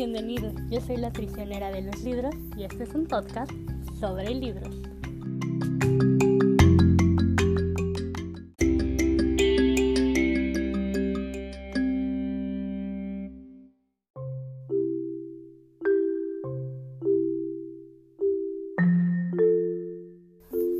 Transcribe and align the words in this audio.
bienvenidos. 0.00 0.54
Yo 0.70 0.80
soy 0.80 0.96
la 0.96 1.12
prisionera 1.12 1.70
de 1.70 1.82
los 1.82 2.02
libros 2.02 2.34
y 2.56 2.64
este 2.64 2.84
es 2.84 2.94
un 2.94 3.04
podcast 3.04 3.52
sobre 3.98 4.34
libros. 4.34 4.74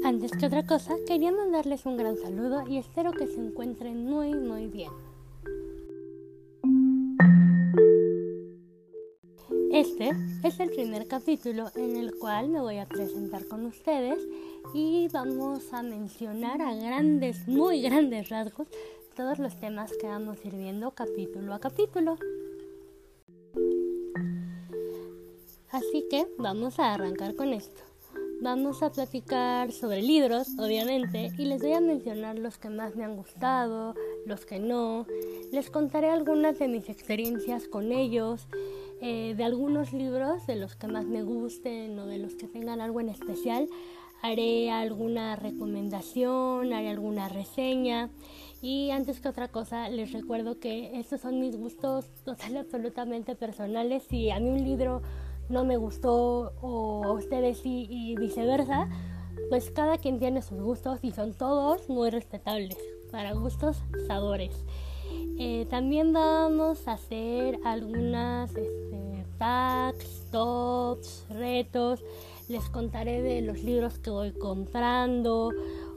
Antes 0.03 0.31
que 0.33 0.47
otra 0.47 0.65
cosa, 0.65 0.95
quería 1.07 1.31
mandarles 1.31 1.85
un 1.85 1.99
gran 1.99 2.17
saludo 2.17 2.67
y 2.67 2.79
espero 2.79 3.13
que 3.13 3.27
se 3.27 3.39
encuentren 3.39 4.07
muy 4.07 4.35
muy 4.35 4.67
bien. 4.69 5.10
Este 9.81 10.11
es 10.45 10.61
el 10.61 10.69
primer 10.69 11.09
capítulo 11.09 11.71
en 11.75 11.97
el 11.97 12.15
cual 12.19 12.51
me 12.51 12.61
voy 12.61 12.77
a 12.77 12.87
presentar 12.87 13.47
con 13.49 13.65
ustedes 13.65 14.19
y 14.75 15.09
vamos 15.09 15.73
a 15.73 15.83
mencionar 15.83 16.61
a 16.61 16.75
grandes, 16.75 17.49
muy 17.49 17.81
grandes 17.81 18.29
rasgos 18.29 18.69
todos 19.17 19.39
los 19.39 19.59
temas 19.59 19.91
que 19.99 20.07
vamos 20.07 20.45
ir 20.45 20.55
viendo 20.55 20.91
capítulo 20.91 21.55
a 21.55 21.61
capítulo. 21.61 22.19
Así 25.71 26.07
que 26.11 26.27
vamos 26.37 26.79
a 26.79 26.93
arrancar 26.93 27.35
con 27.35 27.55
esto. 27.55 27.81
Vamos 28.43 28.83
a 28.83 28.91
platicar 28.91 29.73
sobre 29.73 30.03
libros, 30.03 30.49
obviamente, 30.59 31.31
y 31.39 31.47
les 31.47 31.63
voy 31.63 31.73
a 31.73 31.81
mencionar 31.81 32.39
los 32.39 32.59
que 32.59 32.69
más 32.69 32.97
me 32.97 33.05
han 33.05 33.17
gustado, 33.17 33.95
los 34.27 34.45
que 34.45 34.59
no. 34.59 35.07
Les 35.53 35.71
contaré 35.71 36.11
algunas 36.11 36.59
de 36.59 36.69
mis 36.69 36.91
experiencias 36.91 37.67
con 37.67 37.93
ellos, 37.93 38.47
eh, 39.01 39.35
de 39.37 39.45
algunos 39.45 39.93
libros, 39.93 40.47
de 40.47 40.57
los 40.57 40.77
que 40.77 40.87
más 40.87 41.07
me 41.07 41.23
gusten 41.23 41.99
o 41.99 42.07
de 42.07 42.19
los 42.19 42.35
que 42.35 42.49
tengan 42.49 42.81
algo 42.81 43.01
en 43.01 43.09
especial. 43.09 43.69
Haré 44.23 44.71
alguna 44.71 45.37
recomendación, 45.37 46.73
haré 46.73 46.91
alguna 46.91 47.29
reseña. 47.29 48.11
Y 48.61 48.91
antes 48.91 49.21
que 49.21 49.29
otra 49.29 49.49
cosa, 49.49 49.89
les 49.89 50.13
recuerdo 50.13 50.61
que 50.61 50.99
estos 50.99 51.23
son 51.23 51.41
mis 51.41 51.57
gustos 51.57 52.11
total 52.25 52.59
absolutamente 52.59 53.35
personales. 53.35 54.03
Si 54.09 54.31
a 54.31 54.39
mí 54.39 54.51
un 54.51 54.63
libro 54.63 55.01
no 55.49 55.65
me 55.65 55.79
gustó 55.79 56.53
o 56.61 57.05
a 57.05 57.13
ustedes 57.13 57.59
sí 57.59 57.87
y 57.89 58.17
viceversa, 58.17 58.89
pues 59.49 59.71
cada 59.71 59.99
quien 59.99 60.19
tiene 60.19 60.43
sus 60.43 60.61
gustos 60.61 61.01
y 61.03 61.13
son 61.13 61.33
todos 61.33 61.89
muy 61.89 62.11
respetables, 62.11 62.77
para 63.11 63.33
gustos, 63.33 63.83
sabores. 64.07 64.65
Eh, 65.43 65.65
también 65.71 66.13
vamos 66.13 66.87
a 66.87 66.93
hacer 66.93 67.59
algunas 67.65 68.51
este, 68.51 69.25
tops, 70.31 71.25
retos. 71.31 72.05
Les 72.51 72.69
contaré 72.69 73.23
de 73.23 73.41
los 73.41 73.63
libros 73.63 73.99
que 73.99 74.11
voy 74.11 74.33
comprando 74.33 75.51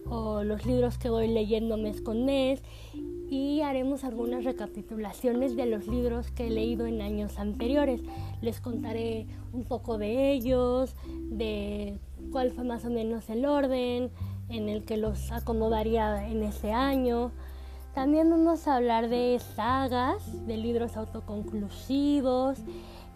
o 0.05 0.45
los 0.45 0.65
libros 0.65 0.97
que 0.97 1.09
voy 1.09 1.27
leyendo 1.27 1.75
mes 1.75 1.99
con 1.99 2.23
mes 2.23 2.61
y 3.29 3.59
haremos 3.59 4.05
algunas 4.05 4.45
recapitulaciones 4.45 5.57
de 5.57 5.65
los 5.65 5.87
libros 5.87 6.31
que 6.31 6.47
he 6.47 6.49
leído 6.49 6.85
en 6.85 7.01
años 7.01 7.37
anteriores. 7.37 7.99
Les 8.41 8.61
contaré 8.61 9.27
un 9.51 9.65
poco 9.65 9.97
de 9.97 10.31
ellos, 10.31 10.95
de 11.05 11.99
cuál 12.31 12.53
fue 12.53 12.63
más 12.63 12.85
o 12.85 12.89
menos 12.89 13.29
el 13.29 13.45
orden 13.45 14.09
en 14.47 14.69
el 14.69 14.85
que 14.85 14.95
los 14.95 15.33
acomodaría 15.33 16.29
en 16.29 16.43
ese 16.43 16.71
año. 16.71 17.33
También 17.93 18.29
vamos 18.29 18.67
a 18.67 18.75
hablar 18.75 19.09
de 19.09 19.39
sagas, 19.55 20.45
de 20.47 20.57
libros 20.57 20.97
autoconclusivos, 20.97 22.57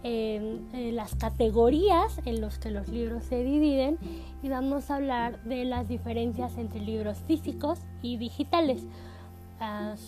eh, 0.04 0.92
las 0.94 1.16
categorías 1.16 2.22
en 2.26 2.40
los 2.40 2.60
que 2.60 2.70
los 2.70 2.88
libros 2.88 3.24
se 3.24 3.44
dividen 3.44 3.98
y 4.44 4.50
vamos 4.50 4.92
a 4.92 4.96
hablar 4.96 5.44
de 5.44 5.66
las 5.66 5.88
diferencias 5.88 6.58
entre 6.58 6.80
libros 6.80 7.18
físicos 7.28 7.80
y 8.04 8.18
digitales 8.18 8.84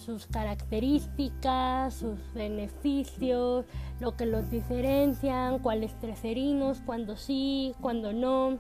sus 0.06 0.28
características, 0.28 1.94
sus 1.96 2.20
beneficios, 2.34 3.66
lo 4.00 4.16
que 4.16 4.26
los 4.26 4.50
diferencian, 4.52 5.60
cuáles 5.60 5.92
preferimos, 5.94 6.82
cuándo 6.86 7.18
sí, 7.18 7.74
cuándo 7.82 8.14
no. 8.14 8.60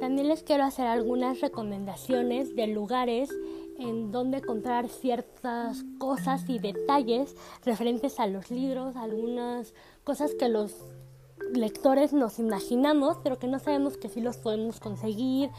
También 0.00 0.28
les 0.28 0.42
quiero 0.42 0.64
hacer 0.64 0.86
algunas 0.86 1.40
recomendaciones 1.40 2.54
de 2.54 2.66
lugares 2.66 3.30
en 3.78 4.12
donde 4.12 4.40
comprar 4.40 4.88
ciertas 4.88 5.84
cosas 5.98 6.48
y 6.48 6.58
detalles 6.58 7.34
referentes 7.64 8.20
a 8.20 8.26
los 8.26 8.50
libros, 8.50 8.96
algunas 8.96 9.74
cosas 10.04 10.34
que 10.34 10.48
los 10.48 10.72
lectores 11.52 12.12
nos 12.12 12.38
imaginamos, 12.38 13.18
pero 13.22 13.38
que 13.38 13.46
no 13.46 13.58
sabemos 13.58 13.96
que 13.96 14.08
sí 14.08 14.20
los 14.20 14.36
podemos 14.36 14.80
conseguir, 14.80 15.50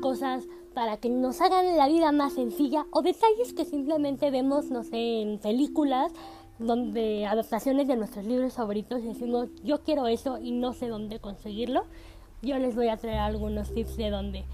cosas 0.00 0.44
para 0.74 0.96
que 0.96 1.08
nos 1.08 1.40
hagan 1.40 1.76
la 1.76 1.88
vida 1.88 2.12
más 2.12 2.34
sencilla 2.34 2.86
o 2.90 3.02
detalles 3.02 3.52
que 3.52 3.64
simplemente 3.64 4.30
vemos, 4.30 4.70
no 4.70 4.84
sé, 4.84 5.20
en 5.20 5.38
películas, 5.38 6.12
donde 6.58 7.26
adaptaciones 7.26 7.88
de 7.88 7.96
nuestros 7.96 8.24
libros 8.24 8.54
favoritos 8.54 9.00
y 9.00 9.08
decimos 9.08 9.48
yo 9.64 9.82
quiero 9.82 10.06
eso 10.06 10.38
y 10.38 10.52
no 10.52 10.72
sé 10.72 10.88
dónde 10.88 11.18
conseguirlo. 11.18 11.84
Yo 12.44 12.58
les 12.58 12.74
voy 12.74 12.88
a 12.88 12.96
traer 12.96 13.20
algunos 13.20 13.72
tips 13.72 13.96
de 13.96 14.10
dónde. 14.10 14.44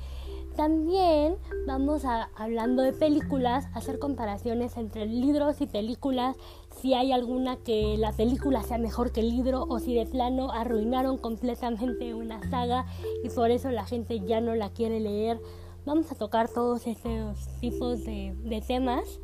También 0.56 1.36
vamos 1.66 2.04
a, 2.04 2.28
hablando 2.36 2.82
de 2.82 2.92
películas, 2.92 3.66
hacer 3.72 3.98
comparaciones 3.98 4.76
entre 4.76 5.06
libros 5.06 5.62
y 5.62 5.66
películas, 5.66 6.36
si 6.82 6.92
hay 6.92 7.12
alguna 7.12 7.56
que 7.56 7.96
la 7.96 8.12
película 8.12 8.62
sea 8.62 8.76
mejor 8.76 9.10
que 9.10 9.20
el 9.20 9.30
libro 9.30 9.64
o 9.66 9.78
si 9.78 9.94
de 9.94 10.04
plano 10.04 10.50
arruinaron 10.52 11.16
completamente 11.16 12.12
una 12.12 12.42
saga 12.50 12.84
y 13.24 13.30
por 13.30 13.50
eso 13.50 13.70
la 13.70 13.86
gente 13.86 14.20
ya 14.20 14.42
no 14.42 14.54
la 14.54 14.68
quiere 14.68 15.00
leer. 15.00 15.40
Vamos 15.86 16.12
a 16.12 16.14
tocar 16.14 16.50
todos 16.50 16.86
estos 16.86 17.48
tipos 17.60 18.04
de, 18.04 18.62
temas 18.66 19.20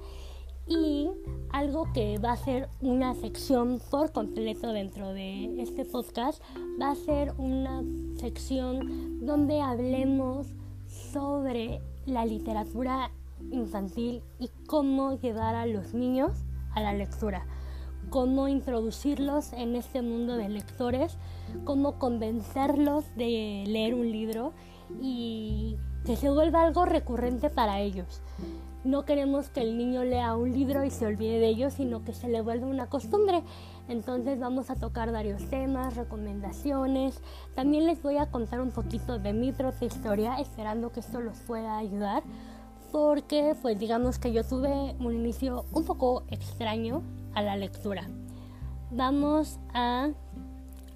y 0.66 1.10
algo 1.50 1.92
que 1.92 2.19
va 2.19 2.32
a 2.32 2.36
ser 2.36 2.69
una 2.80 3.14
sección 3.14 3.80
por 3.91 4.12
completo 4.12 4.72
dentro 4.72 5.12
de 5.12 5.60
este 5.60 5.84
podcast 5.84 6.42
va 6.80 6.92
a 6.92 6.94
ser 6.94 7.32
una 7.36 7.82
sección 8.19 9.25
donde 9.26 9.60
hablemos 9.60 10.47
sobre 10.86 11.80
la 12.06 12.25
literatura 12.25 13.10
infantil 13.50 14.22
y 14.38 14.48
cómo 14.66 15.19
llevar 15.19 15.54
a 15.54 15.66
los 15.66 15.92
niños 15.92 16.32
a 16.75 16.81
la 16.81 16.94
lectura, 16.94 17.46
cómo 18.10 18.48
introducirlos 18.48 19.52
en 19.52 19.76
este 19.76 20.02
mundo 20.02 20.36
de 20.36 20.48
lectores, 20.48 21.19
cómo 21.64 21.98
convencerlos 21.98 23.04
de 23.16 23.64
leer 23.66 23.94
un 23.94 24.10
libro 24.10 24.52
y 25.00 25.76
que 26.04 26.16
se 26.16 26.31
vuelva 26.31 26.62
algo 26.62 26.84
recurrente 26.84 27.50
para 27.50 27.81
ellos. 27.81 28.22
No 28.84 29.06
queremos 29.06 29.49
que 29.49 29.62
el 29.62 29.78
niño 29.78 30.05
lea 30.05 30.37
un 30.37 30.53
libro 30.53 30.84
y 30.84 30.91
se 30.91 31.06
olvide 31.06 31.39
de 31.39 31.49
ello, 31.49 31.71
sino 31.71 32.05
que 32.05 32.12
se 32.12 32.28
le 32.28 32.43
vuelva 32.43 32.67
una 32.67 32.87
costumbre. 32.87 33.43
Entonces 33.89 34.39
vamos 34.39 34.69
a 34.69 34.77
tocar 34.77 35.11
varios 35.11 35.49
temas, 35.49 35.97
recomendaciones. 35.97 37.19
También 37.55 37.87
les 37.87 38.03
voy 38.03 38.19
a 38.19 38.31
contar 38.31 38.61
un 38.61 38.73
poquito 38.73 39.19
de 39.19 39.33
mi 39.33 39.53
propia 39.53 39.87
historia, 39.87 40.37
esperando 40.39 40.93
que 40.93 41.00
esto 41.00 41.23
los 41.23 41.39
pueda 41.41 41.78
ayudar. 41.78 42.23
Porque 42.93 43.56
pues 43.62 43.78
digamos 43.78 44.19
que 44.19 44.33
yo 44.33 44.44
tuve 44.44 44.94
un 45.00 45.15
inicio 45.15 45.65
un 45.73 45.84
poco 45.84 46.25
extraño 46.28 47.03
a 47.34 47.41
la 47.41 47.56
lectura. 47.56 48.06
Vamos 48.91 49.59
a 49.73 50.11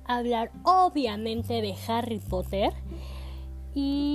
hablar 0.05 0.51
obviamente 0.63 1.63
de 1.63 1.75
Harry 1.89 2.19
Potter 2.19 2.73
y 3.75 4.08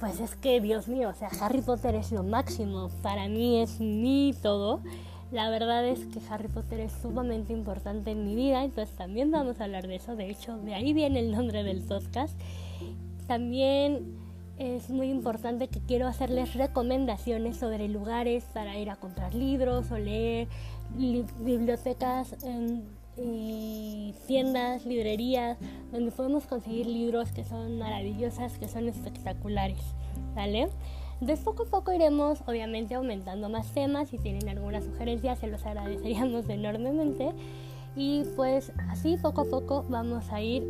pues 0.00 0.20
es 0.20 0.36
que, 0.36 0.60
Dios 0.60 0.88
mío, 0.88 1.08
o 1.08 1.14
sea, 1.14 1.28
Harry 1.40 1.60
Potter 1.60 1.94
es 1.94 2.12
lo 2.12 2.22
máximo. 2.22 2.88
Para 3.02 3.28
mí 3.28 3.60
es 3.60 3.80
mi 3.80 4.34
todo. 4.42 4.80
La 5.30 5.50
verdad 5.50 5.86
es 5.86 6.06
que 6.06 6.20
Harry 6.30 6.48
Potter 6.48 6.80
es 6.80 6.92
sumamente 7.02 7.52
importante 7.52 8.12
en 8.12 8.24
mi 8.24 8.34
vida, 8.34 8.64
entonces 8.64 8.94
también 8.96 9.30
vamos 9.30 9.60
a 9.60 9.64
hablar 9.64 9.86
de 9.86 9.96
eso. 9.96 10.16
De 10.16 10.30
hecho, 10.30 10.56
de 10.58 10.74
ahí 10.74 10.94
viene 10.94 11.20
el 11.20 11.32
nombre 11.32 11.64
del 11.64 11.82
podcast. 11.82 12.38
También 13.26 14.16
es 14.56 14.88
muy 14.88 15.10
importante 15.10 15.68
que 15.68 15.80
quiero 15.80 16.06
hacerles 16.06 16.54
recomendaciones 16.54 17.58
sobre 17.58 17.88
lugares 17.88 18.44
para 18.54 18.78
ir 18.78 18.90
a 18.90 18.96
comprar 18.96 19.34
libros 19.34 19.90
o 19.90 19.98
leer, 19.98 20.48
bibliotecas 20.94 22.34
y 23.20 24.14
tiendas, 24.26 24.86
librerías, 24.86 25.58
donde 25.92 26.10
podemos 26.10 26.46
conseguir 26.46 26.86
libros 26.86 27.32
que 27.32 27.44
son 27.44 27.78
maravillosas, 27.78 28.58
que 28.58 28.68
son 28.68 28.88
espectaculares, 28.88 29.80
¿vale? 30.34 30.68
De 31.20 31.36
poco 31.36 31.64
a 31.64 31.66
poco 31.66 31.92
iremos 31.92 32.42
obviamente 32.46 32.94
aumentando 32.94 33.48
más 33.48 33.72
temas, 33.72 34.08
si 34.08 34.18
tienen 34.18 34.48
alguna 34.48 34.80
sugerencia 34.80 35.34
se 35.34 35.48
los 35.48 35.66
agradeceríamos 35.66 36.48
enormemente 36.48 37.32
y 37.96 38.22
pues 38.36 38.72
así 38.88 39.16
poco 39.16 39.40
a 39.40 39.44
poco 39.46 39.84
vamos 39.88 40.30
a 40.30 40.40
ir 40.40 40.64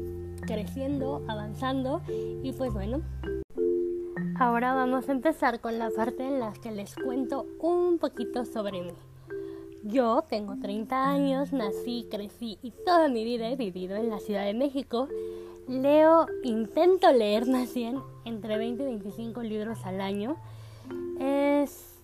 creciendo, 0.46 1.22
avanzando 1.28 2.00
y 2.42 2.52
pues 2.52 2.72
bueno. 2.72 3.02
Ahora 4.40 4.72
vamos 4.72 5.08
a 5.08 5.12
empezar 5.12 5.60
con 5.60 5.78
la 5.78 5.90
parte 5.90 6.24
en 6.24 6.40
la 6.40 6.52
que 6.52 6.70
les 6.70 6.94
cuento 6.94 7.46
un 7.60 7.98
poquito 7.98 8.44
sobre 8.44 8.82
mí. 8.82 8.92
Yo 9.90 10.23
tengo 10.29 10.55
30 10.61 11.08
años, 11.08 11.55
nací, 11.55 12.06
crecí 12.11 12.58
y 12.62 12.73
toda 12.85 13.08
mi 13.08 13.25
vida 13.25 13.49
he 13.49 13.56
vivido 13.56 13.96
en 13.96 14.11
la 14.11 14.19
Ciudad 14.19 14.44
de 14.44 14.52
México. 14.52 15.08
Leo, 15.67 16.26
intento 16.43 17.11
leer 17.11 17.46
más 17.46 17.73
bien 17.73 17.99
entre 18.26 18.58
20 18.58 18.82
y 18.82 18.87
25 18.87 19.43
libros 19.43 19.87
al 19.87 20.02
año. 20.02 20.37
Es 21.19 21.94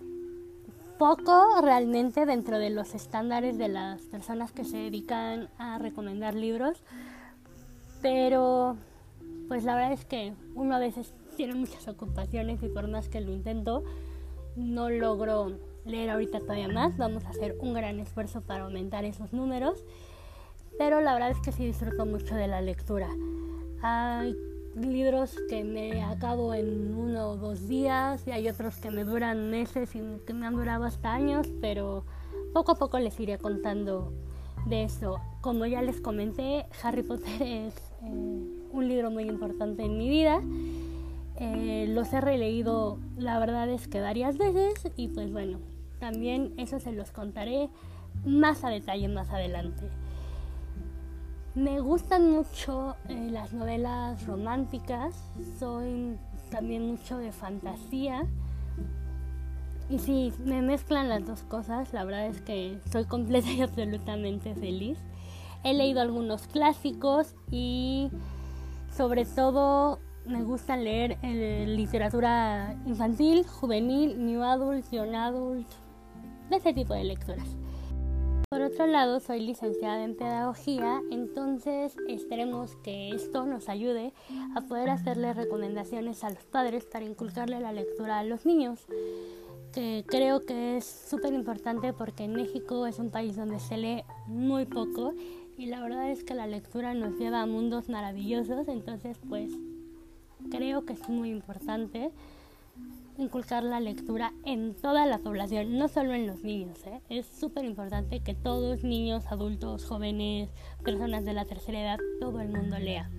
poco 0.99 1.61
realmente 1.61 2.25
dentro 2.25 2.59
de 2.59 2.71
los 2.71 2.95
estándares 2.95 3.59
de 3.59 3.69
las 3.69 4.01
personas 4.01 4.51
que 4.53 4.65
se 4.65 4.79
dedican 4.79 5.51
a 5.59 5.77
recomendar 5.77 6.35
libros, 6.35 6.83
pero 8.01 8.79
pues 9.47 9.65
la 9.65 9.75
verdad 9.75 9.93
es 9.93 10.07
que 10.07 10.33
uno 10.55 10.75
a 10.75 10.79
veces 10.79 11.13
tiene 11.37 11.55
muchas 11.55 11.87
ocupaciones 11.87 12.63
y 12.63 12.69
por 12.69 12.89
más 12.89 13.11
que 13.11 13.21
lo 13.21 13.31
intento, 13.31 13.85
no 14.57 14.89
logro 14.89 15.74
leer 15.85 16.11
ahorita 16.11 16.41
todavía 16.41 16.69
más. 16.69 16.97
Vamos 16.97 17.25
a 17.25 17.31
hacer 17.31 17.57
un 17.61 17.75
gran 17.75 18.01
esfuerzo 18.01 18.41
para 18.41 18.65
aumentar 18.65 19.05
esos 19.05 19.33
números, 19.33 19.85
pero 20.79 21.01
la 21.01 21.15
verdad 21.15 21.31
es 21.31 21.41
que 21.41 21.53
sí 21.53 21.67
disfruto 21.67 22.07
mucho 22.07 22.35
de 22.35 22.49
la 22.49 22.61
lectura. 22.61 23.09
Hay 23.83 24.37
libros 24.77 25.37
que 25.49 25.63
me 25.63 26.03
acabo 26.03 26.53
en 26.55 26.95
uno 26.95 27.31
o 27.31 27.37
dos 27.37 27.69
días 27.69 28.27
y 28.27 28.33
hay 28.33 28.49
otros 28.49 28.77
que 28.77 28.91
me 28.91 29.05
duran 29.05 29.51
meses 29.51 29.95
y 29.95 30.01
que 30.27 30.33
me 30.33 30.47
han 30.47 30.55
durado 30.55 30.85
hasta 30.85 31.13
años, 31.13 31.47
pero 31.61 32.05
poco 32.53 32.73
a 32.73 32.75
poco 32.77 32.99
les 32.99 33.19
iré 33.21 33.39
contando 33.39 34.13
de 34.67 34.85
eso. 34.85 35.21
Como 35.41 35.67
ya 35.67 35.83
les 35.83 36.01
comenté, 36.01 36.67
Harry 36.83 37.03
Potter 37.03 37.43
es 37.43 37.75
eh, 38.03 38.65
un 38.73 38.89
libro 38.89 39.11
muy 39.11 39.25
importante 39.25 39.85
en 39.85 39.99
mi 39.99 40.09
vida. 40.09 40.41
Eh, 41.37 41.87
los 41.89 42.13
he 42.13 42.21
releído, 42.21 42.99
la 43.17 43.39
verdad 43.39 43.69
es 43.69 43.89
que 43.89 44.01
varias 44.01 44.39
veces 44.39 44.75
y 44.97 45.09
pues 45.09 45.33
bueno, 45.33 45.59
también 46.05 46.53
eso 46.59 46.81
se 46.81 46.93
los 46.93 47.11
contaré 47.13 47.71
más 48.27 48.63
a 48.63 48.69
detalle 48.69 49.09
más 49.09 49.31
adelante. 49.31 49.89
Me 51.55 51.81
gustan 51.81 52.31
mucho 52.31 52.95
eh, 53.09 53.29
las 53.31 53.55
novelas 53.55 54.27
románticas, 54.27 55.15
soy 55.59 56.19
también 56.51 56.87
mucho 56.87 57.17
de 57.17 57.33
fantasía. 57.33 58.27
Y 59.89 59.99
si 59.99 60.35
me 60.45 60.61
mezclan 60.61 61.09
las 61.09 61.27
dos 61.27 61.41
cosas, 61.41 61.95
la 61.95 62.05
verdad 62.05 62.27
es 62.27 62.43
que 62.43 62.79
soy 62.93 63.07
completa 63.07 63.51
y 63.51 63.63
absolutamente 63.63 64.55
feliz. 64.55 64.99
He 65.63 65.73
leído 65.73 66.03
algunos 66.03 66.47
clásicos 66.49 67.35
y 67.51 68.11
sobre 68.95 69.25
todo 69.25 70.01
me 70.27 70.43
gusta 70.43 70.77
leer 70.77 71.17
eh, 71.23 71.65
literatura 71.67 72.77
infantil, 72.85 73.47
juvenil, 73.47 74.23
new 74.23 74.43
adult, 74.43 74.85
young 74.91 75.15
adult, 75.15 75.67
ese 76.55 76.73
tipo 76.73 76.95
de 76.95 77.05
lecturas. 77.05 77.47
Por 78.49 78.63
otro 78.63 78.87
lado, 78.87 79.19
soy 79.19 79.41
licenciada 79.41 80.05
en 80.05 80.17
pedagogía, 80.17 81.01
entonces 81.11 81.97
esperemos 82.09 82.77
que 82.85 83.11
esto 83.11 83.47
nos 83.47 83.69
ayude 83.69 84.13
a 84.55 84.61
poder 84.61 84.91
hacerle 84.91 85.33
recomendaciones 85.33 86.23
a 86.23 86.31
los 86.31 86.45
padres 86.45 86.85
para 86.85 87.05
inculcarle 87.05 87.59
la 87.59 87.73
lectura 87.73 88.21
a 88.21 88.25
los 88.25 88.47
niños, 88.47 88.87
que 89.73 90.05
creo 90.07 90.47
que 90.47 90.77
es 90.77 90.85
súper 90.85 91.33
importante 91.33 91.93
porque 91.93 92.29
México 92.29 92.87
es 92.87 93.01
un 93.01 93.11
país 93.11 93.35
donde 93.35 93.59
se 93.59 93.77
lee 93.77 94.05
muy 94.29 94.67
poco 94.67 95.15
y 95.59 95.67
la 95.67 95.81
verdad 95.81 96.11
es 96.13 96.23
que 96.23 96.35
la 96.35 96.47
lectura 96.47 96.95
nos 96.95 97.19
lleva 97.19 97.43
a 97.43 97.47
mundos 97.47 97.89
maravillosos, 97.89 98.69
entonces 98.69 99.19
pues 99.29 99.51
creo 100.51 100.85
que 100.85 100.93
es 100.93 101.09
muy 101.09 101.31
importante 101.31 102.13
inculcar 103.19 103.63
la 103.63 103.81
lectura 103.81 104.33
en 104.45 104.75
toda 104.75 105.07
la 105.07 105.19
población, 105.19 105.79
no 105.79 105.89
solo 105.89 106.15
en 106.15 106.27
los 106.27 106.43
niños. 106.43 106.79
¿eh? 106.87 107.01
Es 107.09 107.27
súper 107.27 107.65
importante 107.65 108.21
que 108.21 108.35
todos, 108.35 108.85
niños, 108.85 109.27
adultos, 109.29 109.85
jóvenes, 109.85 110.51
personas 110.83 111.25
de 111.25 111.33
la 111.33 111.45
tercera 111.45 111.81
edad, 111.81 111.99
todo 112.21 112.41
el 112.41 112.49
mundo 112.49 112.79
lea. 112.79 113.11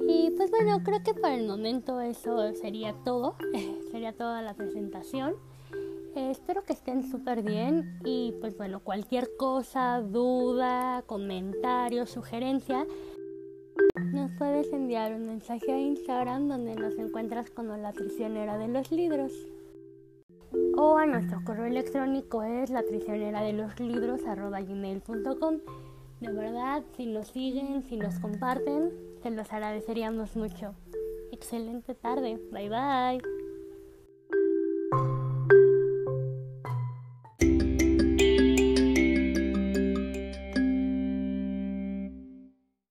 Y 0.00 0.30
pues 0.36 0.50
bueno, 0.50 0.82
creo 0.84 1.02
que 1.02 1.14
por 1.14 1.30
el 1.30 1.46
momento 1.46 2.00
eso 2.00 2.52
sería 2.54 2.94
todo, 3.04 3.36
sería 3.90 4.12
toda 4.12 4.42
la 4.42 4.54
presentación. 4.54 5.34
Eh, 6.16 6.30
espero 6.30 6.64
que 6.64 6.72
estén 6.72 7.08
súper 7.08 7.42
bien 7.42 8.00
y 8.04 8.32
pues 8.40 8.56
bueno, 8.56 8.80
cualquier 8.80 9.28
cosa, 9.36 10.00
duda, 10.00 11.02
comentario, 11.06 12.06
sugerencia, 12.06 12.86
nos 13.98 14.30
puedes 14.32 14.72
enviar 14.72 15.14
un 15.14 15.26
mensaje 15.26 15.72
a 15.72 15.78
Instagram 15.78 16.48
donde 16.48 16.74
nos 16.74 16.96
encuentras 16.98 17.50
como 17.50 17.76
la 17.76 17.92
prisionera 17.92 18.58
de 18.58 18.68
los 18.68 18.90
libros. 18.90 19.32
O 20.76 20.96
a 20.96 21.06
nuestro 21.06 21.42
correo 21.44 21.66
electrónico 21.66 22.42
es 22.42 22.70
la 22.70 22.82
prisionera 22.82 23.42
de 23.42 23.52
los 23.52 23.78
libros 23.80 24.22
gmail.com. 24.22 25.58
De 26.20 26.32
verdad, 26.32 26.82
si 26.96 27.06
nos 27.06 27.28
siguen, 27.28 27.82
si 27.82 27.96
nos 27.96 28.18
comparten, 28.18 28.92
se 29.22 29.30
los 29.30 29.52
agradeceríamos 29.52 30.36
mucho. 30.36 30.74
Excelente 31.32 31.94
tarde. 31.94 32.40
Bye 32.50 32.68
bye. 32.68 33.47